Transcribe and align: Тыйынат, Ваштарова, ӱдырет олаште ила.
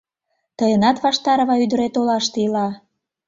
Тыйынат, 0.57 0.97
Ваштарова, 1.03 1.55
ӱдырет 1.63 1.93
олаште 1.99 2.37
ила. 2.45 2.67